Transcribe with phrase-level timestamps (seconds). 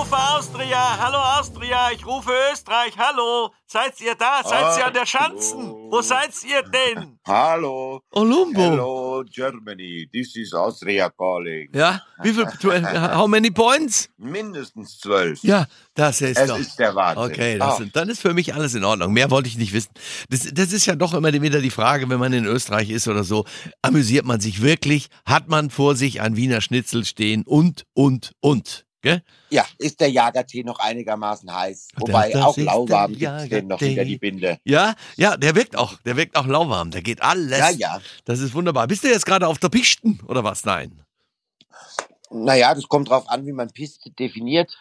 [0.00, 0.96] Ich rufe Austria.
[1.00, 1.90] Hallo Austria.
[1.92, 2.92] Ich rufe Österreich.
[2.96, 3.50] Hallo.
[3.66, 4.42] Seid ihr da?
[4.44, 5.72] Seid ihr an der Schanzen?
[5.90, 7.18] Wo seid ihr denn?
[7.26, 8.00] Hallo.
[8.12, 8.60] Olumbo.
[8.60, 10.08] Hello, Germany.
[10.12, 11.68] This is Austria calling.
[11.74, 14.08] Ja, wie viel, äh, how many points?
[14.18, 15.42] Mindestens zwölf.
[15.42, 16.58] Ja, das ist Es doch.
[16.58, 17.24] ist der Wahnsinn.
[17.32, 17.84] Okay, das, Ah.
[17.92, 19.12] dann ist für mich alles in Ordnung.
[19.12, 19.90] Mehr wollte ich nicht wissen.
[20.30, 23.24] Das, das ist ja doch immer wieder die Frage, wenn man in Österreich ist oder
[23.24, 23.44] so,
[23.82, 25.08] amüsiert man sich wirklich?
[25.26, 28.84] Hat man vor sich ein Wiener Schnitzel stehen und, und, und?
[29.00, 29.22] Gell?
[29.50, 31.88] Ja, ist der Jagertee noch einigermaßen heiß.
[31.96, 34.58] Wobei das auch ist lauwarm der gibt's den noch hinter die Binde.
[34.64, 36.00] Ja, ja, der wirkt auch.
[36.00, 36.90] Der wirkt auch lauwarm.
[36.90, 37.58] Der geht alles.
[37.58, 38.00] Ja, ja.
[38.24, 38.88] Das ist wunderbar.
[38.88, 40.64] Bist du jetzt gerade auf der Pisten oder was?
[40.64, 41.00] Nein.
[42.30, 44.76] Naja, das kommt drauf an, wie man Piste definiert.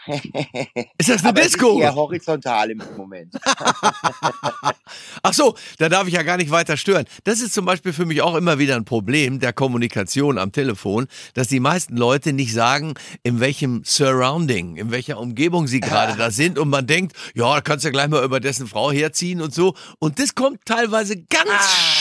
[0.97, 1.77] Ist das eine Aber Disco?
[1.77, 3.33] Ist eher horizontal im Moment.
[5.23, 7.05] Ach so, da darf ich ja gar nicht weiter stören.
[7.23, 11.07] Das ist zum Beispiel für mich auch immer wieder ein Problem der Kommunikation am Telefon,
[11.35, 16.31] dass die meisten Leute nicht sagen, in welchem Surrounding, in welcher Umgebung sie gerade da
[16.31, 19.41] sind und man denkt, ja, da kannst du ja gleich mal über dessen Frau herziehen
[19.41, 19.73] und so.
[19.99, 21.49] Und das kommt teilweise ganz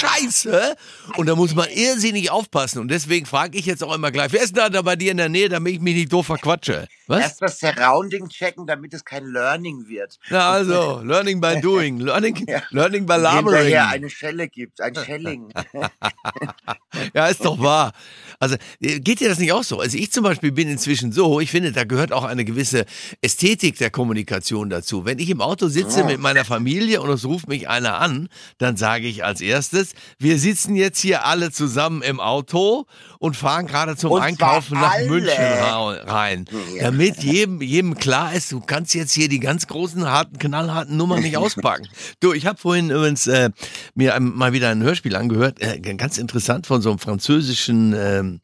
[0.00, 0.76] scheiße
[1.16, 2.80] und da muss man irrsinnig aufpassen.
[2.80, 5.18] Und deswegen frage ich jetzt auch immer gleich, wer ist denn da bei dir in
[5.18, 6.86] der Nähe, damit ich mich nicht doof verquatsche?
[7.06, 7.20] Was?
[7.20, 10.18] Erst das Surrounding checken, damit es kein Learning wird.
[10.30, 12.62] Na also, learning by doing, learning, Ja.
[12.70, 13.58] learning by Und laboring.
[13.64, 15.52] Hinterher eine Schelle gibt, ein Schelling.
[17.14, 17.92] Ja, ist doch wahr.
[18.38, 19.80] Also äh, geht dir das nicht auch so?
[19.80, 22.84] Also ich zum Beispiel bin inzwischen so, ich finde, da gehört auch eine gewisse
[23.20, 25.04] Ästhetik der Kommunikation dazu.
[25.04, 28.28] Wenn ich im Auto sitze mit meiner Familie und es ruft mich einer an,
[28.58, 32.86] dann sage ich als erstes, wir sitzen jetzt hier alle zusammen im Auto
[33.18, 35.08] und fahren gerade zum Und Einkaufen nach alle.
[35.08, 36.44] München rein.
[36.80, 41.20] Damit jedem, jedem klar ist, du kannst jetzt hier die ganz großen, harten, knallharten Nummern
[41.22, 41.88] nicht auspacken.
[42.20, 43.50] Du, ich habe vorhin übrigens äh,
[43.94, 47.92] mir mal wieder ein Hörspiel angehört, äh, ganz interessant von so einem französischen
[48.26, 48.40] ähm,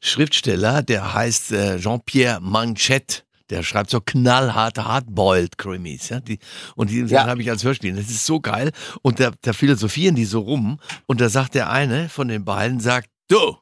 [0.00, 3.22] Schriftsteller, der heißt äh, Jean-Pierre Manchette.
[3.50, 6.38] Der schreibt so knallharte Hardboiled Krimis, ja, die,
[6.76, 7.26] und die Ja.
[7.26, 7.94] habe ich als Hörspiel.
[7.94, 8.72] Das ist so geil.
[9.02, 10.80] Und da, da philosophieren die so rum.
[11.06, 13.58] Und da sagt der eine von den beiden, sagt, du,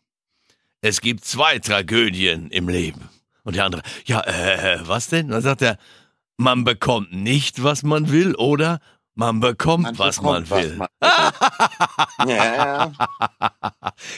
[0.82, 3.08] es gibt zwei Tragödien im Leben.
[3.42, 5.28] Und der andere, ja, äh, was denn?
[5.28, 5.78] Dann sagt er,
[6.36, 8.78] man bekommt nicht, was man will, oder
[9.14, 10.76] man bekommt, Man was bekommt, man will.
[10.76, 10.88] man
[12.28, 12.92] ja,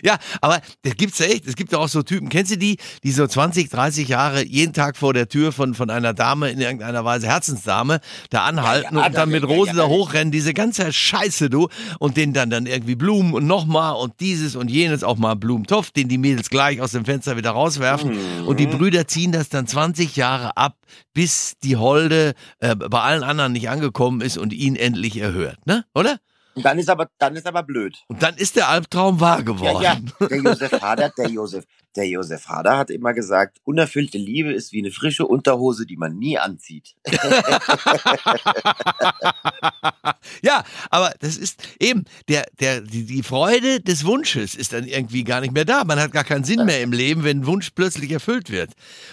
[0.04, 1.46] Ja, aber das gibt's ja echt.
[1.46, 2.28] Es gibt ja auch so Typen.
[2.28, 5.90] Kennst du die, die so 20, 30 Jahre jeden Tag vor der Tür von, von
[5.90, 8.00] einer Dame in irgendeiner Weise, Herzensdame,
[8.30, 11.68] da anhalten Ja, ja, und dann da- mit Rosen da hochrennen, diese ganze Scheiße, du,
[11.98, 15.90] und denen dann, dann irgendwie Blumen und nochmal und dieses und jenes, auch mal Blumentopf,
[15.90, 18.12] den die Mädels gleich aus dem Fenster wieder rauswerfen.
[18.42, 18.46] Mhm.
[18.46, 20.76] Und die Brüder ziehen das dann 20 Jahre ab,
[21.12, 25.84] bis die Holde äh, bei allen anderen nicht angekommen ist und ihn endlich erhört, ne?
[25.94, 26.18] Oder?
[26.54, 27.96] Und dann ist aber, dann ist aber blöd.
[28.08, 29.82] Und dann ist der Albtraum wahr geworden.
[29.82, 30.00] Ja, ja.
[30.28, 31.64] Der Josef Hader, der Josef,
[31.96, 36.16] der Josef Hader hat immer gesagt, unerfüllte Liebe ist wie eine frische Unterhose, die man
[36.16, 36.94] nie anzieht.
[40.42, 45.24] Ja, aber das ist eben der, der, die, die Freude des Wunsches ist dann irgendwie
[45.24, 45.84] gar nicht mehr da.
[45.84, 48.72] Man hat gar keinen Sinn mehr im Leben, wenn ein Wunsch plötzlich erfüllt wird.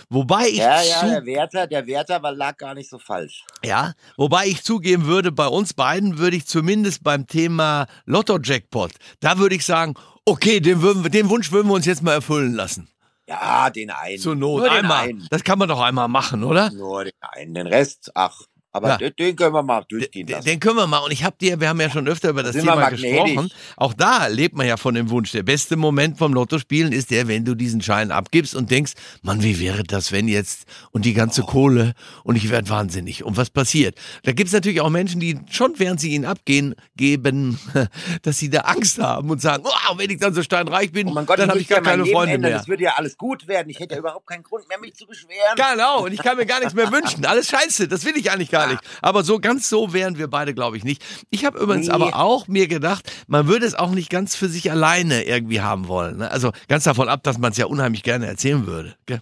[0.10, 3.46] Wobei ich Ja, ja, der Werther, der Werther war, lag gar nicht so falsch.
[3.64, 9.38] ja, wobei ich zugeben würde, bei uns beiden würde ich zumindest beim Thema Lotto-Jackpot, da
[9.38, 12.90] würde ich sagen, okay, den, würden den Wunsch würden wir uns jetzt mal erfüllen lassen.
[13.28, 14.20] Ja, den einen.
[14.20, 14.60] Zur Not.
[14.60, 15.08] Nur den einmal.
[15.08, 15.28] einen.
[15.30, 16.70] Das kann man doch einmal machen, oder?
[16.72, 17.54] Nur den einen.
[17.54, 18.42] Den Rest, ach.
[18.74, 19.10] Aber Ja.
[19.10, 20.46] den, können wir mal durchgehen Den, lassen.
[20.48, 21.00] den können wir mal.
[21.00, 23.50] Und ich habe dir, wir haben ja schon öfter über das Thema gesprochen.
[23.76, 25.32] Auch da lebt man ja von dem Wunsch.
[25.34, 28.94] Der beste Moment vom Lottospielen ist der, wenn du diesen Schein abgibst und denkst,
[29.24, 31.94] Mann, wie wäre das, wenn jetzt und die ganze Kohle
[32.24, 33.24] und ich werde wahnsinnig.
[33.26, 33.96] Und was passiert?
[34.24, 37.60] Da gibt's natürlich auch Menschen, die schon, während sie ihn abgehen, geben,
[38.22, 41.24] dass sie da Angst haben und sagen, oh, wenn ich dann so steinreich bin, oh
[41.26, 42.52] Gott, dann habe ich gar keine Freunde ändern.
[42.52, 42.60] mehr.
[42.60, 43.70] Das würde ja alles gut werden.
[43.70, 45.56] Ich hätte ja überhaupt keinen Grund mehr, mich zu beschweren.
[45.56, 47.26] Genau, und ich kann mir gar nichts mehr wünschen.
[47.26, 48.61] Alles scheiße, das will ich eigentlich gar nicht.
[49.02, 51.04] Aber so ganz so wären wir beide, glaube ich, nicht.
[51.30, 51.94] Ich habe übrigens Nee.
[51.94, 55.88] aber auch mir gedacht, man würde es auch nicht ganz für sich alleine irgendwie haben
[55.88, 56.18] wollen.
[56.18, 56.32] Ne?
[56.32, 58.96] Also ganz davon ab, dass man es ja unheimlich gerne erzählen würde.
[59.06, 59.22] Gell?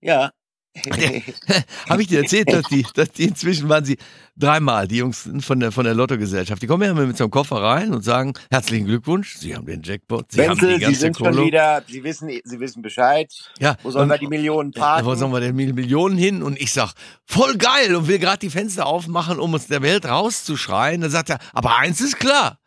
[0.00, 0.30] Ja.
[1.88, 3.98] Habe ich dir erzählt, dass die, dass die inzwischen waren sie
[4.36, 6.62] dreimal, die Jungs von der, von der Lottogesellschaft.
[6.62, 9.82] Die kommen ja mit so einem Koffer rein und sagen, herzlichen Glückwunsch, Sie haben den
[9.82, 11.46] Jackpot, Sie haben Wenzel, die Sie ganze sind schon Kohle.
[11.46, 13.32] wieder, Sie wissen, Sie wissen Bescheid.
[13.58, 15.06] Ja, Wo sollen und- wir die Millionen Ja, parken?
[15.06, 16.42] wo sollen wir denn Mil- Millionen hin?
[16.42, 16.92] Und ich sag,
[17.26, 21.00] voll geil und will gerade die Fenster aufmachen, um uns der Welt rauszuschreien.
[21.00, 22.58] Dann sagt er, aber eins ist klar.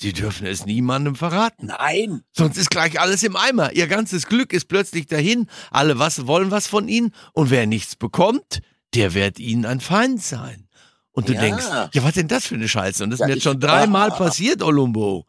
[0.00, 1.66] Sie dürfen es niemandem verraten.
[1.66, 2.22] Nein.
[2.32, 3.72] Sonst ist gleich alles im Eimer.
[3.74, 5.46] Ihr ganzes Glück ist plötzlich dahin.
[5.70, 7.12] Alle was wollen was von ihnen.
[7.34, 8.60] Und wer nichts bekommt,
[8.94, 10.68] der wird ihnen ein Feind sein.
[11.12, 11.40] Und du Ja.
[11.40, 13.04] denkst, ja, was denn das für eine Scheiße?
[13.04, 14.16] Und das ist Ja, mir jetzt schon dreimal Ah.
[14.16, 15.26] passiert, Olumbo.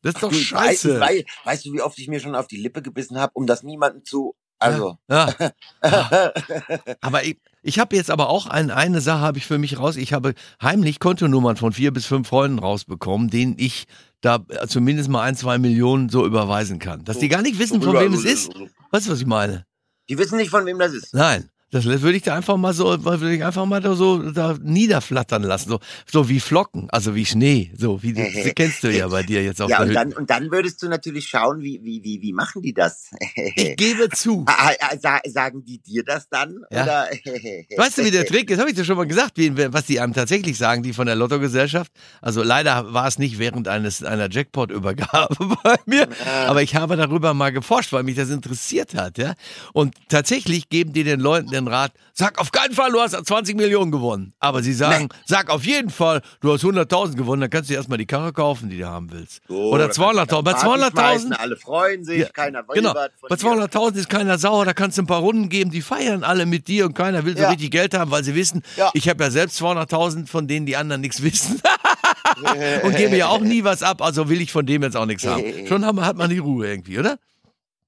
[0.00, 1.00] Das ist doch Du, scheiße.
[1.00, 3.62] Weißt, weißt, du, wie oft ich mir schon auf die Lippe gebissen habe, um das
[3.62, 4.34] niemandem zu.
[4.58, 4.96] Also.
[5.10, 5.34] Ja.
[7.02, 9.96] Aber ich, ich habe jetzt aber auch ein, eine Sache habe ich für mich raus.
[9.96, 13.86] Ich habe heimlich Kontonummern von vier bis fünf Freunden rausbekommen, denen ich
[14.20, 17.04] da äh, zumindest mal ein, zwei Millionen so überweisen kann.
[17.04, 18.52] Dass die gar nicht wissen, von wem es ist.
[18.90, 19.64] Weißt du, was ich meine?
[20.10, 21.14] Die wissen nicht, von wem das ist.
[21.14, 21.48] Nein.
[21.74, 25.42] Das würde ich da einfach mal so, würde ich einfach mal da so da niederflattern
[25.42, 25.80] lassen, so,
[26.10, 28.22] so wie Flocken, also wie Schnee, so wie die,
[28.56, 29.94] kennst du ja bei dir jetzt auf Ja, und Hütte.
[29.94, 33.10] dann, und dann würdest du natürlich schauen, wie, wie, wie, wie machen die das?
[33.56, 34.44] Ich gebe zu.
[34.56, 36.60] Ah, ah, sa- Sagen die dir das dann?
[36.70, 36.84] Ja.
[36.84, 37.08] Oder?
[37.76, 38.58] Weißt du, wie der Trick ist?
[38.60, 41.16] Habe ich dir schon mal gesagt, wie, was die einem tatsächlich sagen, die von der
[41.16, 41.90] Lottogesellschaft.
[42.22, 46.08] Also leider war es nicht während eines einer Jackpot-Übergabe bei mir,
[46.46, 49.34] aber ich habe darüber mal geforscht, weil mich das interessiert hat, ja.
[49.72, 53.56] Und tatsächlich geben die den Leuten den Rat: Sag auf keinen Fall, du hast 20
[53.56, 54.34] Millionen gewonnen.
[54.38, 57.40] Aber sie sagen: Sag auf jeden Fall, du hast 100.000 gewonnen.
[57.42, 59.40] Dann kannst du dir erstmal die Karre kaufen, die du haben willst.
[59.48, 60.42] So, Oder da kannst du 200.000.
[60.42, 62.92] Bei Party schmeißen, 200.000 Alle freuen sich, Ja, keiner will Genau.
[62.94, 63.36] Bei dir.
[63.36, 66.68] 200.000 ist keiner sauer, da kannst du ein paar Runden geben, die feiern alle mit
[66.68, 67.50] dir und keiner will so Ja.
[67.50, 68.90] richtig Geld haben, weil sie wissen, Ja.
[68.94, 71.60] ich habe ja selbst 200.000, von denen die anderen nichts wissen.
[72.82, 75.26] und gebe ja auch nie was ab, also will ich von dem jetzt auch nichts
[75.26, 75.42] haben.
[75.68, 77.18] Schon hat man die Ruhe irgendwie, oder?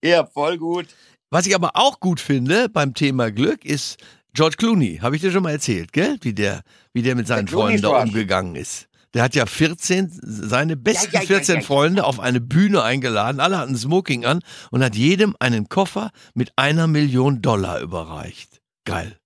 [0.03, 0.87] Ja, voll gut.
[1.31, 3.99] Was ich aber auch gut finde beim Thema Glück ist
[4.33, 4.99] George Clooney.
[4.99, 6.19] Habe ich dir schon mal erzählt, gell?
[6.21, 6.63] Wie der,
[6.93, 8.89] wie der mit seinen Der Freunden da umgegangen ist.
[9.15, 11.61] Der hat ja 14, seine besten ja, ja, 14 ja.
[11.63, 13.41] Freunde auf eine Bühne eingeladen.
[13.41, 14.41] Alle hatten Smoking an
[14.71, 18.61] und hat jedem einen Koffer mit einer Million Dollar überreicht.
[18.85, 19.19] Geil.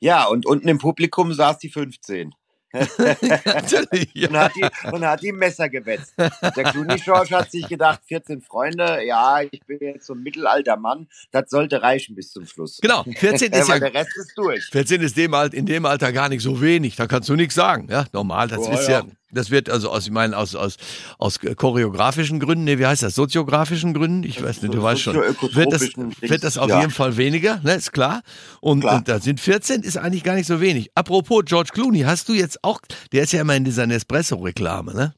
[0.00, 2.34] Ja, und unten im Publikum saß die 15 Natürlich.
[2.72, 6.14] Und hat die, und hat die Messer gewetzt.
[6.18, 10.76] Der Clooney George hat sich gedacht, 14 Freunde, ja, ich bin jetzt so ein mittelalter
[10.76, 12.78] Mann, das sollte reichen bis zum Schluss.
[12.80, 14.64] Genau, 14 Äh, ist ja der Rest ist durch.
[14.66, 16.96] 14 ist dem in dem Alter gar nicht so wenig.
[16.96, 17.88] Da kannst du nichts sagen.
[17.90, 18.48] Ja, normal.
[18.48, 19.00] Das Oh, ist ja.
[19.00, 19.06] ja.
[19.30, 20.76] Das wird also aus, ich meine, aus, aus,
[21.18, 23.14] aus choreografischen Gründen, nee, wie heißt das?
[23.14, 24.24] Soziografischen Gründen?
[24.24, 25.16] Ich weiß nicht, du weißt schon.
[25.16, 25.82] Wird das,
[26.20, 26.80] wird das auf ja.
[26.80, 28.22] jeden Fall weniger, ne, ist klar.
[28.60, 28.98] Und, Klar.
[28.98, 30.90] und da sind 14 ist eigentlich gar nicht so wenig.
[30.94, 32.80] Apropos George Clooney, hast du jetzt auch,
[33.12, 35.14] der ist ja immer in dieser Nespresso-Reklame, ne?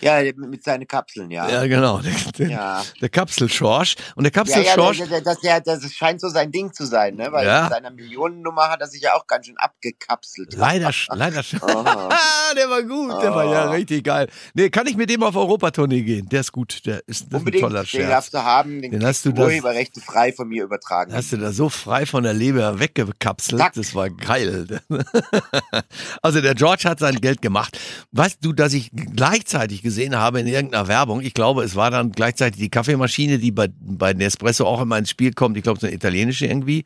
[0.00, 1.48] Ja, mit seinen Kapseln, ja.
[1.48, 1.98] Ja, genau.
[1.98, 2.82] Der, der, Ja.
[3.00, 3.96] der Kapselschorsch.
[4.14, 7.28] Und der Ja, ja, Kapselschorsch, das, das, das, scheint so sein Ding zu sein, ne?
[7.32, 7.62] Weil Ja.
[7.62, 10.54] mit seiner Millionennummer hat er sich ja auch ganz schön abgekapselt.
[10.56, 12.08] leider, leider, sch- Aha.
[12.56, 13.70] der war gut, der war ja Ah.
[13.70, 14.28] richtig geil.
[14.54, 16.28] Nee, kann ich mit dem auf Europatournee gehen?
[16.28, 18.08] Der ist gut, der ist, das ist ein Unbedingt, toller den Scherz.
[18.10, 21.12] darfst du haben, den, Den hast du das- Urheberrechte frei von mir übertragen.
[21.12, 23.60] Hast du da so frei von der Leber weggekapselt?
[23.60, 23.72] Zack.
[23.74, 24.80] Das war geil.
[26.22, 27.78] also der George hat sein Geld gemacht.
[28.12, 32.12] Weißt du, dass ich gleichzeitig gesehen habe in irgendeiner Werbung, ich glaube, es war dann
[32.12, 35.86] gleichzeitig die Kaffeemaschine, die bei, bei Nespresso auch immer ins Spiel kommt, ich glaube, so
[35.86, 36.84] eine italienische irgendwie.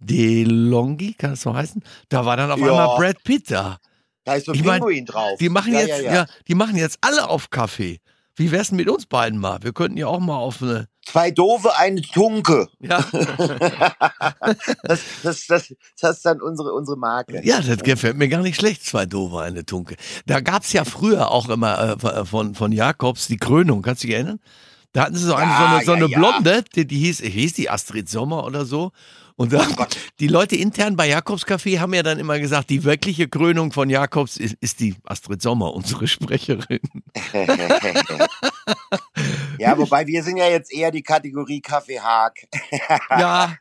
[0.00, 1.82] DeLonghi, kann das so heißen?
[2.08, 2.66] Da war dann auf Ja.
[2.66, 3.78] einmal Brad Pitt da.
[4.24, 5.38] da ist so ein Ich mein, Pinguin drauf.
[5.38, 6.26] Die machen ja, jetzt, ja, ja.
[6.48, 7.98] die machen jetzt alle auf Kaffee.
[8.36, 9.58] Wie wär's denn mit uns beiden mal?
[9.62, 12.68] Wir könnten ja auch mal auf eine, Zwei Doofe, eine Tunke.
[12.78, 12.98] ja,
[14.82, 17.40] Das, das, das, das ist dann unsere, unsere Marke.
[17.44, 19.96] Ja, das gefällt mir gar nicht schlecht, zwei Doofe, eine Tunke.
[20.26, 24.16] Da gab's ja früher auch immer äh, von, von Jakobs die Krönung, kannst du dich
[24.16, 24.40] erinnern?
[24.92, 26.18] Da hatten sie so eine, Ja, so eine, so eine ja.
[26.18, 28.92] Blonde, die, die hieß, hieß die Astrid Sommer oder so.
[29.40, 29.96] Und da, Gott.
[30.20, 33.88] die Leute intern bei Jakobs Café haben ja dann immer gesagt, die wirkliche Krönung von
[33.88, 36.80] Jakobs ist, ist die Astrid Sommer, unsere Sprecherin.
[39.58, 42.34] ja, wobei wir sind ja jetzt eher die Kategorie Kaffee Haag.
[43.08, 43.56] Ja,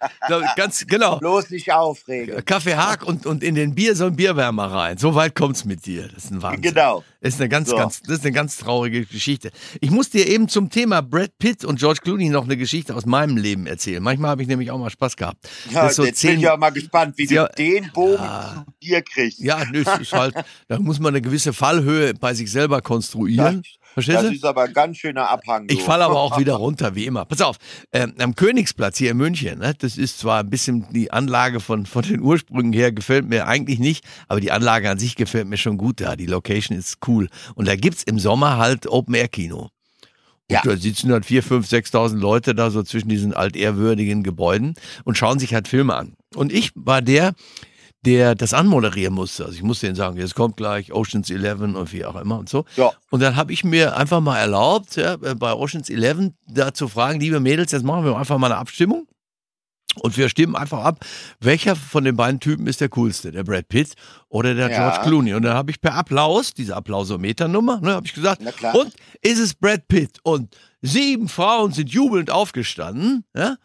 [0.58, 1.18] ganz genau.
[1.20, 2.44] Bloß nicht aufregen.
[2.44, 4.98] Kaffee Haag und, und in den Bier so ein Bierwärmer rein.
[4.98, 6.10] So weit kommt's mit dir.
[6.10, 6.62] Das ist ein Wahnsinn.
[6.62, 7.06] Genau.
[7.22, 7.76] Das ist eine ganz, So.
[7.76, 9.52] ganz, das ist eine ganz traurige Geschichte.
[9.82, 13.06] Ich muss dir eben zum Thema Brad Pitt und George Clooney noch eine Geschichte aus
[13.06, 14.02] meinem Leben erzählen.
[14.02, 15.50] Manchmal habe ich nämlich auch mal Spaß gehabt.
[15.72, 17.48] Ja, Das so jetzt bin zehn- ich ja mal gespannt, wie Ja.
[17.48, 18.64] du den Bogen Ja.
[18.66, 19.40] zu dir kriegst.
[19.40, 20.34] Ja, nö, es ist halt,
[20.70, 23.64] da muss man eine gewisse Fallhöhe bei sich selber konstruieren.
[23.94, 25.66] Verstehst Das ist aber ein ganz schöner Abhang.
[25.70, 27.26] Ich falle aber auch wieder runter, wie immer.
[27.26, 27.58] Pass auf,
[27.92, 31.86] ähm, am Königsplatz hier in München, ne, das ist zwar ein bisschen die Anlage von,
[31.86, 35.58] von den Ursprüngen her, gefällt mir eigentlich nicht, aber die Anlage an sich gefällt mir
[35.58, 36.16] schon gut da.
[36.16, 37.30] Die Location ist cool.
[37.56, 39.70] Und da gibt's im Sommer halt Open-Air-Kino.
[40.52, 40.62] Ja.
[40.64, 45.38] da sitzen halt vier, fünf, sechstausend Leute da so zwischen diesen altehrwürdigen Gebäuden und schauen
[45.38, 46.14] sich halt Filme an.
[46.34, 47.34] Und ich war der,
[48.06, 49.46] der das anmoderieren musste.
[49.46, 52.50] Also ich musste denen sagen, jetzt kommt gleich Oceans 11 und wie auch immer und
[52.50, 52.66] so.
[52.76, 52.92] Ja.
[53.10, 57.20] Und dann habe ich mir einfach mal erlaubt, ja, bei Oceans 11 da zu fragen,
[57.20, 59.08] liebe Mädels, jetzt machen wir einfach mal eine Abstimmung.
[59.96, 61.04] Und wir stimmen einfach ab,
[61.40, 63.96] welcher von den beiden Typen ist der coolste, der Brad Pitt
[64.30, 64.78] oder der Ja.
[64.92, 65.34] George Clooney.
[65.34, 68.42] Und dann habe ich per Applaus, diese Applausometernummer, ne, habe ich gesagt,
[68.76, 70.20] und ist es Brad Pitt?
[70.22, 73.58] Und sieben Frauen sind jubelnd aufgestanden, ja,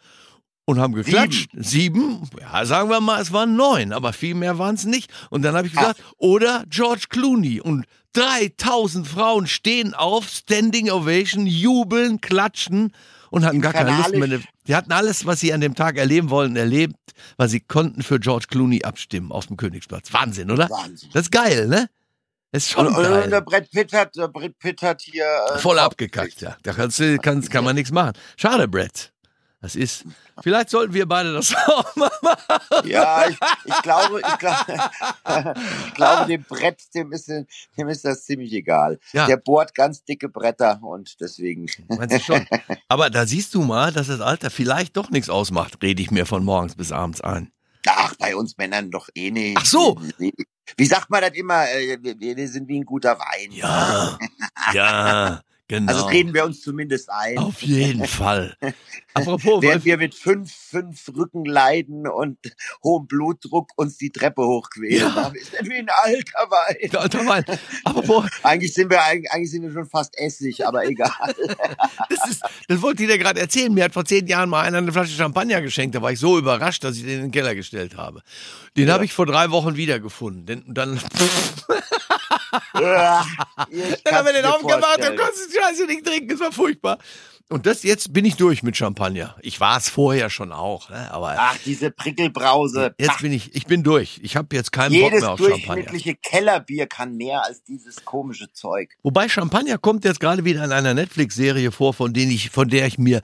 [0.65, 1.51] und haben geklatscht.
[1.55, 2.27] Sieben.
[2.39, 5.11] ja, sagen wir mal, es waren neun, aber viel mehr waren es nicht.
[5.29, 7.61] Und dann habe ich gesagt, oder George Clooney.
[7.61, 12.93] Und 3000 Frauen stehen auf, Standing Ovation, jubeln, klatschen
[13.29, 14.39] und hatten gar keine Lust mehr.
[14.67, 16.95] Die hatten alles, was sie an dem Tag erleben wollten, erlebt,
[17.37, 20.11] weil sie konnten für George Clooney abstimmen auf dem Königsplatz.
[20.13, 20.69] Wahnsinn, oder?
[20.69, 21.09] Wahnsinn.
[21.13, 21.89] Das ist geil, ne?
[22.51, 23.41] Das ist schon Und, und, und der.
[23.41, 25.25] Brett Pitt hat, der Brett Pitt hat hier.
[25.53, 26.55] Äh, Voll abgekackt, ja.
[26.63, 28.13] Da kannst du, kannst, kann man nichts machen.
[28.37, 29.11] Schade, Brett.
[29.65, 30.05] Das ist.
[30.43, 32.87] Vielleicht sollten wir beide das auch mal machen.
[32.87, 34.63] Ja, ich, ich glaube, ich glaube,
[35.87, 38.99] ich glaube, dem Brett, dem ist, dem ist das ziemlich egal.
[39.11, 39.25] Ja.
[39.25, 41.65] Der bohrt ganz dicke Bretter und deswegen.
[41.87, 42.47] Meinst du schon?
[42.89, 46.27] Aber da siehst du mal, dass das Alter vielleicht doch nichts ausmacht, rede ich mir
[46.27, 47.51] von morgens bis abends ein.
[47.87, 49.57] Ach, bei uns Männern doch eh nicht.
[49.59, 49.99] Ach so.
[50.19, 51.67] Wie, sagt man das immer?
[51.71, 53.51] Äh, wir sind wie ein guter Wein.
[53.51, 54.19] Ja,
[54.73, 55.91] ja, genau.
[55.91, 57.37] Also reden wir uns zumindest ein.
[57.37, 58.55] Auf jeden Fall.
[59.13, 62.37] Apropos, Während wir mit fünf, fünf Rückenleiden und
[62.83, 65.13] hohem Blutdruck uns die Treppe hochquälen.
[65.15, 65.33] Ja.
[65.33, 66.89] Wir sind wie ein alter Wein.
[66.91, 67.45] der alter Wein.
[67.83, 71.09] Apropos, Eigentlich sind wir eigentlich, sind wir schon fast Essig, aber egal.
[72.09, 73.73] das, ist, das wollte ich dir gerade erzählen.
[73.73, 75.95] Mir hat vor zehn Jahren mal einer eine Flasche Champagner geschenkt.
[75.95, 78.21] Da war ich so überrascht, dass ich den in den Keller gestellt habe.
[78.77, 80.45] Den habe ich vor drei Wochen wiedergefunden.
[80.45, 80.99] Denn, dann
[81.67, 86.29] Ja, Dann haben wir den aufgemacht und konntest die Scheiße nicht trinken.
[86.29, 86.97] Das war furchtbar.
[87.47, 89.35] Und das, jetzt bin ich durch mit Champagner.
[89.41, 91.11] Ich war es vorher schon auch, ne?
[91.11, 92.95] aber Ach, diese Prickelbrause.
[92.97, 94.19] jetzt Ach, bin ich, ich bin durch.
[94.23, 95.75] Ich habe jetzt keinen Bock jedes mehr auf Champagner.
[95.75, 98.97] durchschnittliche Kellerbier kann mehr als dieses komische Zeug.
[99.03, 102.87] Wobei Champagner kommt jetzt gerade wieder in einer Netflix-Serie vor, von, denen ich, von der
[102.87, 103.21] ich mir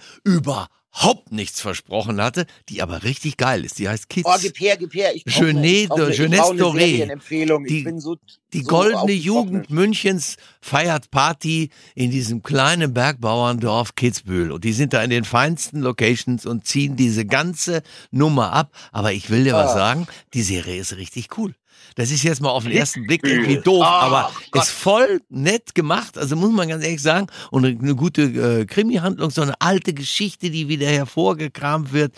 [0.94, 3.80] überhaupt nichts versprochen hatte, die aber richtig geil ist.
[3.80, 4.28] Die heißt Kids.
[4.30, 5.16] Oh, gib her, gib her.
[5.16, 7.66] Ich Jeunesse eine- Jeunesse Doré.
[7.68, 8.18] Die- so,
[8.54, 9.12] Die so goldene.
[9.14, 14.52] Jugend Münchens feiert Party in diesem kleinen Bergbauerndorf Kitzbühel.
[14.52, 17.82] Und die sind da in den feinsten Locations und ziehen diese ganze
[18.12, 18.72] Nummer ab.
[18.92, 19.76] Aber ich will dir was Ah.
[19.76, 21.56] sagen, die Serie ist richtig cool.
[21.96, 24.64] Das ist jetzt mal auf den ersten Blick irgendwie doof, Ah, aber Gott.
[24.64, 26.18] ist voll nett gemacht.
[26.18, 27.28] Also muss man ganz ehrlich sagen.
[27.52, 32.14] Und eine, gute äh, Krimi-Handlung, so eine alte Geschichte, die wieder hervorgekramt wird.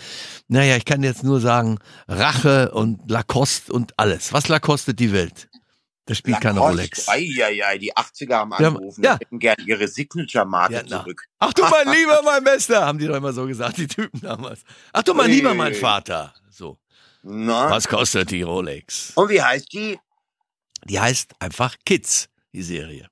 [0.47, 4.31] Naja, ich kann jetzt nur sagen, Rache und Lacoste und alles.
[4.33, 5.49] Was Lacoste die Welt?
[6.05, 6.59] Das spielt keine.
[6.59, 7.07] Rolex.
[7.07, 9.03] Eieiei, die 80er haben Ja, angerufen.
[9.03, 9.15] ja.
[9.15, 11.23] Die hätten gerne ihre Signature-Marke Ja, zurück.
[11.39, 14.63] Ach du mein Lieber, mein Bester, haben die doch immer so gesagt, die Typen damals.
[14.91, 15.73] Ach du mein Ui, Lieber, mein.
[15.73, 16.33] Vater.
[17.23, 17.69] Na?
[17.69, 19.11] Was kostet die Rolex?
[19.15, 19.99] Und wie heißt die?
[20.85, 23.07] Die heißt einfach Kids, die Serie.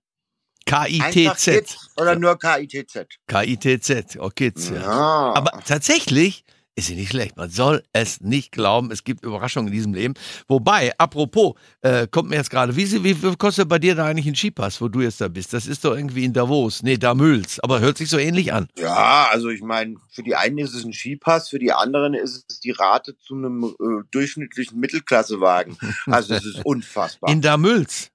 [0.66, 1.54] K-I-T-Z.
[1.56, 3.08] Kids oder nur K-I-T-Z?
[3.28, 4.18] K-I-T-Z.
[4.20, 4.82] Oh, Kids, ja.
[4.82, 5.34] Ja.
[5.34, 6.44] Aber tatsächlich
[6.76, 7.38] ist sie nicht schlecht.
[7.38, 8.92] Man soll es nicht glauben.
[8.92, 10.14] Es gibt Überraschungen in diesem Leben.
[10.48, 14.28] Wobei, apropos, äh, kommt mir jetzt gerade, wie, wie viel kostet bei dir da eigentlich
[14.28, 15.54] ein Skipass, wo du jetzt da bist?
[15.54, 16.82] Das ist doch irgendwie in Davos.
[16.82, 17.60] Nee, Damüls.
[17.60, 18.68] Aber hört sich so ähnlich an.
[18.78, 22.46] Ja, also ich meine, für die einen ist es ein Skipass, für die anderen ist
[22.50, 25.78] es die Rate zu einem äh, durchschnittlichen Mittelklassewagen.
[26.06, 27.30] Also es ist unfassbar.
[27.32, 28.12] In Damüls.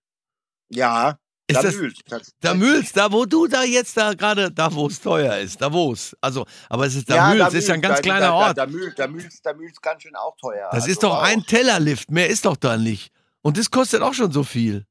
[0.70, 2.00] ja, Ist da das, mühlt.
[2.08, 6.16] Das- Damüls, da wo du da jetzt da gerade, da wo es teuer ist, Davos.
[6.20, 8.58] Also, aber es ist Ja, Damüls, ist ja ein ganz da- kleiner da, Ort.
[8.58, 10.66] Da, da, mühlt, da, mühlt's, da mühlt's ganz schön auch teuer.
[10.72, 13.12] Das Also ist doch ein Tellerlift, mehr ist doch da nicht.
[13.42, 14.86] Und das kostet auch schon so viel.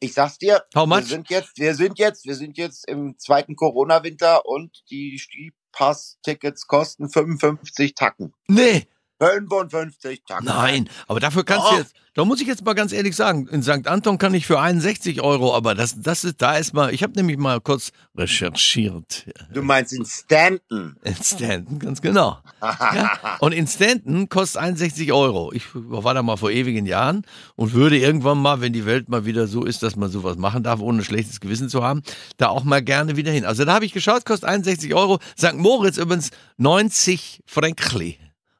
[0.00, 4.46] Ich sag's dir, wir sind jetzt, wir sind jetzt, wir sind jetzt im zweiten Corona-Winter
[4.46, 8.32] und die Skipass-Tickets kosten 55 Tacken.
[8.48, 8.86] Nee,
[9.26, 10.46] 55 Tacken.
[10.46, 13.64] nein, aber dafür kannst du jetzt, da muss ich jetzt mal ganz ehrlich sagen, in
[13.64, 13.88] St.
[13.88, 17.12] Anton kann ich für 61 Euro, aber das, das ist, da ist mal, ich habe
[17.14, 19.26] nämlich mal kurz recherchiert.
[19.52, 20.96] Du meinst in Stanton.
[21.02, 22.38] In Stanton, ganz genau.
[22.62, 25.52] Ja, und in Stanton kostet 61 Euro.
[25.52, 27.26] Ich war da mal vor ewigen Jahren
[27.56, 30.62] und würde irgendwann mal, wenn die Welt mal wieder so ist, dass man sowas machen
[30.62, 32.02] darf, ohne schlechtes Gewissen zu haben,
[32.36, 33.44] da auch mal gerne wieder hin.
[33.44, 35.18] Also da habe ich geschaut, kostet 61 Euro.
[35.36, 35.54] St.
[35.54, 38.18] Moritz übrigens 90 Frankli.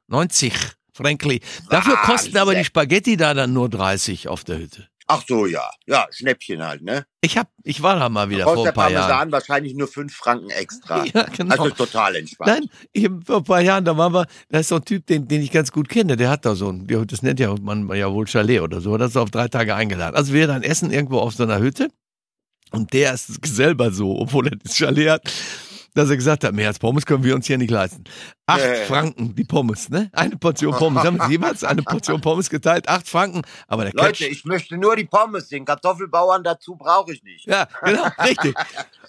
[0.08, 0.52] 90
[0.92, 1.40] Frankli.
[1.70, 4.88] Dafür Ah, kosten aber die Spaghetti da dann nur 30 auf der Hütte.
[5.06, 5.70] Ach so, ja.
[5.86, 7.04] Ja, Schnäppchen halt, ne?
[7.20, 9.06] Ich hab, ich war da mal wieder vor ein der paar Jahren.
[9.08, 11.04] Parmesan wahrscheinlich nur 5 Franken extra.
[11.14, 11.54] Ja, genau.
[11.56, 12.50] Also total entspannt.
[12.50, 15.28] Nein, ich, vor ein paar Jahren, da waren wir, da ist so ein Typ, den,
[15.28, 18.10] den ich ganz gut kenne, der hat da so ein, das nennt ja man ja
[18.10, 20.16] wohl Chalet oder so, das ist auf drei Tage eingeladen.
[20.16, 21.88] Also wir dann essen irgendwo auf so einer Hütte
[22.70, 25.32] und der ist selber so, obwohl er das Chalet hat,
[25.94, 28.04] dass er gesagt hat, mehr als Pommes können wir uns hier nicht leisten.
[28.46, 28.84] Acht Äh.
[28.86, 30.10] Franken, die Pommes, ne?
[30.12, 31.04] Eine Portion Pommes.
[31.04, 32.88] Haben wir jemals eine Portion Pommes geteilt?
[32.88, 33.42] Acht Franken.
[33.68, 35.48] Aber der Leute, Ketchup- ich möchte nur die Pommes.
[35.48, 37.46] Den Kartoffelbauern dazu brauche ich nicht.
[37.46, 38.54] ja, genau, richtig.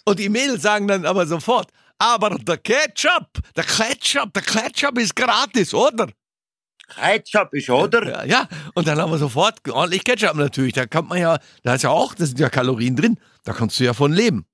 [0.06, 5.16] Und die Mädels sagen dann aber sofort, aber der Ketchup, der Ketchup, der Ketchup ist
[5.16, 6.08] gratis, oder?
[6.88, 8.08] Ketchup ist, oder?
[8.08, 10.74] Ja, ja, und dann haben wir sofort ordentlich Ketchup natürlich.
[10.74, 13.18] Da kann man ja, da ist ja auch, da sind ja Kalorien drin.
[13.44, 14.46] Da kannst du ja von leben.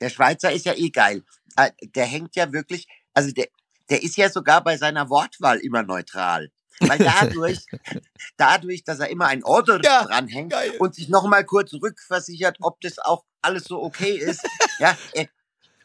[0.00, 1.22] Der Schweizer ist ja eh geil.
[1.58, 3.48] Äh, Der hängt ja wirklich, also der,
[3.90, 6.50] der ist ja sogar bei seiner Wortwahl immer neutral.
[6.80, 7.58] Weil dadurch,
[8.36, 10.72] dadurch, dass er immer ein Oder Ja, dranhängt geil.
[10.78, 14.42] und sich nochmal kurz rückversichert, ob das auch alles so okay ist,
[14.78, 15.26] ja, er,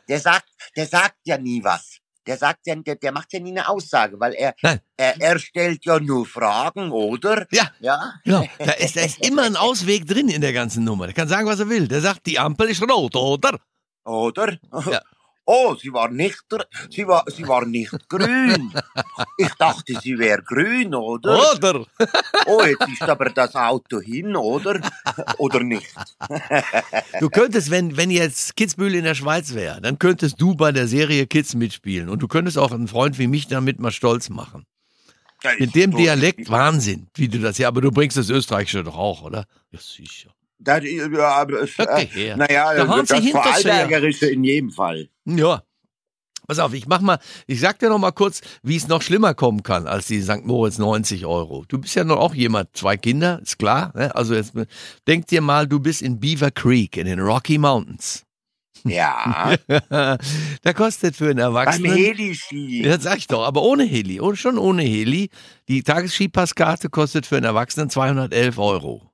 [0.08, 1.98] der sagt, der sagt ja nie was.
[2.26, 4.80] Der sagt ja, der, der macht ja nie eine Aussage, weil er, Nein.
[4.96, 7.48] er, er stellt ja nur Fragen, oder?
[7.52, 7.70] Ja.
[7.80, 8.14] Ja.
[8.24, 11.06] Genau, da ist, da ist immer ein Ausweg drin in der ganzen Nummer.
[11.08, 11.88] Der kann sagen, was er will.
[11.88, 13.60] Der sagt, die Ampel ist rot, oder?
[14.06, 14.58] Oder?
[14.90, 15.02] Ja.
[15.46, 16.44] Oh, sie war nicht,
[16.90, 18.74] sie war, sie war nicht grün.
[19.38, 21.54] Ich dachte, sie wäre grün, oder?
[21.54, 21.86] Oder?
[22.46, 24.80] Oh, jetzt ist aber das Auto hin, oder?
[25.38, 25.94] Oder nicht?
[27.20, 30.88] Du könntest, wenn, wenn jetzt Kitzbühel in der Schweiz wäre, dann könntest du bei der
[30.88, 32.10] Serie Kids mitspielen.
[32.10, 34.66] Und du könntest auch einen Freund wie mich damit mal stolz machen.
[35.60, 39.24] Mit dem Dialekt Wahnsinn, wie du das ja, aber du bringst das Österreichische doch auch,
[39.24, 39.46] oder?
[39.72, 40.34] Ja, sicher.
[40.64, 43.54] Das, ja, aber es, Okay, äh, naja, Da haben das Sie Hinterseher.
[43.54, 45.10] Vorarlbergerische in jedem Fall.
[45.26, 45.64] Ja.
[46.46, 49.34] Pass auf, ich mach mal, ich sag dir noch mal kurz, wie es noch schlimmer
[49.34, 50.44] kommen kann als die St.
[50.44, 51.64] Moritz 90 Euro.
[51.70, 53.94] Du bist ja noch auch jemand, zwei Kinder, ist klar.
[53.96, 54.14] Ne?
[54.14, 54.54] Also jetzt
[55.08, 58.26] denk dir mal, du bist in Beaver Creek in den Rocky Mountains.
[58.86, 59.56] Ja,
[59.90, 61.94] da kostet für einen beim Erwachsenen.
[61.94, 62.86] Heli-Ski.
[62.86, 65.30] Ja, sag ich doch, aber ohne Heli, ohne, schon ohne Heli.
[65.70, 69.13] Die Tagesskipasskarte kostet für einen Erwachsenen 211 Euro.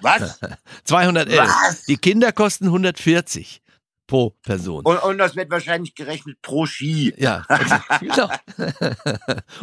[0.00, 0.40] Was?
[0.84, 1.38] 211.
[1.38, 1.84] Was?
[1.84, 3.62] Die Kinder kosten 140
[4.08, 4.84] pro Person.
[4.84, 7.14] Und, und das wird wahrscheinlich gerechnet pro Ski.
[7.16, 7.44] Ja,
[8.00, 8.28] genau.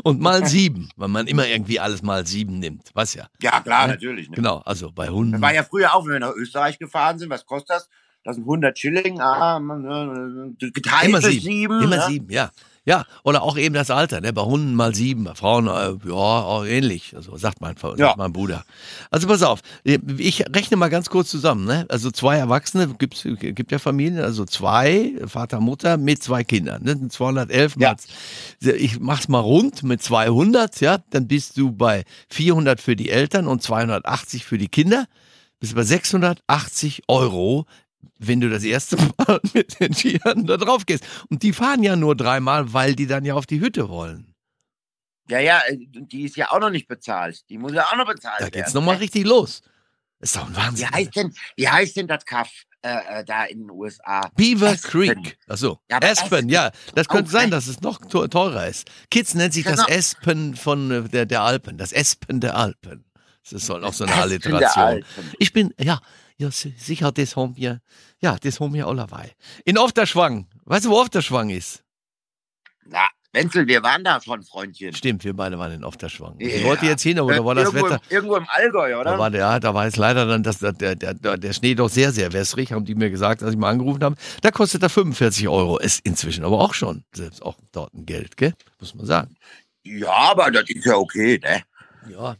[0.03, 2.91] Und mal sieben, weil man immer irgendwie alles mal sieben nimmt.
[2.93, 3.27] Was ja.
[3.41, 4.29] Ja, klar, Ja, natürlich.
[4.29, 4.35] Ne?
[4.35, 5.33] Genau, also bei Hunden.
[5.33, 7.29] Das war ja früher auch, wenn wir nach Österreich gefahren sind.
[7.29, 7.89] Was kostet das?
[8.23, 9.19] Das sind 100 Schilling.
[9.19, 11.41] Ah, man, äh, geteilt Immer sieben.
[11.41, 11.83] sieben.
[11.83, 12.07] Immer ja?
[12.07, 12.51] sieben, ja.
[12.87, 14.31] Ja, oder auch eben das Alter, ne?
[14.31, 17.15] Bei Hunden mal sieben, bei Frauen, äh, ja, auch ähnlich.
[17.15, 18.13] Also sagt mein, sagt Ja.
[18.15, 18.63] mein Bruder.
[19.09, 21.85] Also pass auf, ich rechne mal ganz kurz zusammen, ne?
[21.89, 27.07] Also zwei Erwachsene, gibt's, gibt ja Familien, also zwei, Vater, Mutter mit zwei Kindern, ne?
[27.09, 27.95] 211 Ja.
[28.61, 30.99] mal, ich mach's mal rund mit 200, ja?
[31.09, 35.05] Dann bist du bei 400 für die Eltern und 280 für die Kinder.
[35.59, 37.65] Bist bei 680 Euro
[38.19, 41.03] wenn du das erste Mal mit den Skiern da drauf gehst.
[41.29, 44.33] Und die fahren ja nur dreimal, weil die dann ja auf die Hütte wollen.
[45.29, 47.49] Ja, ja, äh, die ist ja auch noch nicht bezahlt.
[47.49, 48.53] Die muss ja auch noch bezahlt Da werden.
[48.53, 49.61] geht's nochmal richtig los.
[50.19, 50.91] Ist doch ein Wie Wahnsinn.
[50.91, 52.49] heißt denn, wie heißt denn das Kaff
[52.83, 54.29] äh, äh, da in den USA?
[54.35, 54.89] Beaver Aspen.
[54.91, 55.37] Creek.
[55.47, 56.49] Achso, Ja, Aspen, Aspen.
[56.49, 56.71] ja.
[56.93, 57.53] Das könnte Auch sein, recht.
[57.53, 58.89] dass es noch te- teurer ist.
[59.11, 59.97] Kids nennt sich das Genau.
[59.99, 61.77] Aspen von äh, der, der Alpen.
[61.77, 63.03] Das Aspen der Alpen.
[63.43, 65.03] Das ist auch so eine Alliteration.
[65.37, 65.99] Ich bin, ja,
[66.37, 67.81] ja, si- sicher, das haben wir,
[68.19, 69.31] ja, das haben wir alle dabei.
[69.63, 70.47] In Ofterschwang.
[70.65, 71.83] Weißt du, wo Ofterschwang ist?
[72.85, 74.93] Na, Wenzel, wir waren da schon, Freundchen.
[74.95, 76.35] Stimmt, wir beide waren in Ofterschwang.
[76.39, 76.63] Ich Ja.
[76.65, 78.01] wollte jetzt hin, aber da war das irgendwo, Wetter.
[78.09, 79.19] Im, irgendwo im Allgäu, Da oder?
[79.19, 81.89] war der, ja, da war es leider dann, dass der, der, der, der Schnee doch
[81.89, 84.15] sehr, sehr wässrig, haben die mir gesagt, als ich mal angerufen habe.
[84.41, 85.79] Da kostet er 45 Euro.
[85.79, 88.53] Ist inzwischen aber auch schon selbst auch dort ein Geld, gell?
[88.79, 89.35] Muss man sagen.
[89.83, 91.63] ja, aber das ist ja okay, ne?
[92.09, 92.37] Ja.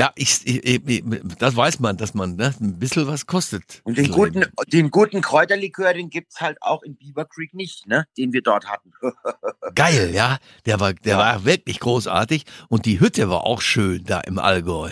[0.00, 1.02] Ja, ich, ich, ich,
[1.38, 3.82] das weiß man, dass man ne, ein bisschen was kostet.
[3.84, 8.06] Und den guten, den guten Kräuterlikör, den gibt's halt auch in Beaver Creek nicht, ne?
[8.16, 8.92] Den wir dort hatten.
[9.74, 10.38] Geil, ja.
[10.66, 11.18] Der war, der Ja.
[11.18, 12.44] war wirklich großartig.
[12.68, 14.90] Und die Hütte war auch schön da im Allgäu.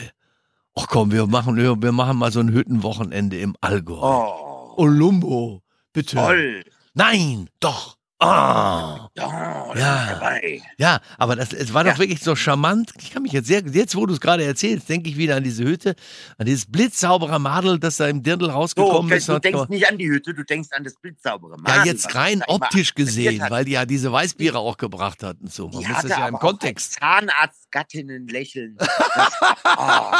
[0.76, 3.98] Ach komm, wir machen, wir machen mal so ein Hüttenwochenende im Allgäu.
[4.00, 6.16] Oh, Olumbo, bitte.
[6.16, 6.64] toll.
[6.94, 7.96] Nein, doch.
[8.22, 9.08] Ah.
[9.16, 10.06] Ja, Ja.
[10.10, 10.62] dabei.
[10.76, 11.98] Ja, aber das, es war doch Ja.
[11.98, 12.92] wirklich so charmant.
[12.98, 15.42] Ich kann mich jetzt sehr, jetzt wo du es gerade erzählst, denke ich wieder an
[15.44, 15.94] diese Hütte,
[16.36, 19.28] an dieses blitzsaubere Madel, das da im Dirndl So, rausgekommen du, ist.
[19.28, 22.14] du denkst nicht an die Hütte, du denkst an das blitzsaubere ja, Madel, jetzt was
[22.14, 25.46] rein optisch gesehen, weil die ja diese Weißbiere auch gebracht hatten.
[25.48, 26.94] So, man Die muss das ja im Kontext.
[27.00, 28.76] Zahnarztgattinnen lächeln.
[28.78, 29.32] Das,
[29.78, 30.12] oh.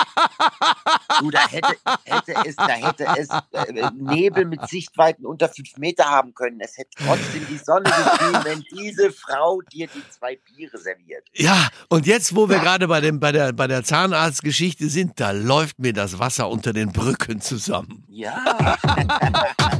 [1.21, 6.05] Du, da hätte, hätte es, da hätte es äh, Nebel mit Sichtweiten unter fünf Meter
[6.05, 6.61] haben können.
[6.61, 11.27] Es hätte trotzdem die Sonne geschienen, wenn diese Frau dir die zwei Biere serviert.
[11.35, 15.31] Ja, und jetzt, wo wir gerade bei, dem, bei, der, bei der Zahnarztgeschichte sind, da
[15.33, 18.05] läuft mir das Wasser unter den Brücken zusammen.
[18.09, 18.79] Ja.